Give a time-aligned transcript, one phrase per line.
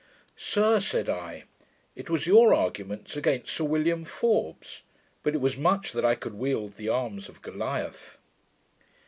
[0.35, 1.43] 'Sir,' said I,
[1.95, 4.81] 'it was with your arguments against Sir William Forbes:
[5.21, 7.93] but it was much that I could wield the arms of Goliah.'